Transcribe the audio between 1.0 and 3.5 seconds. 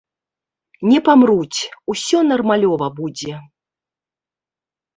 памруць, усё нармалёва будзе.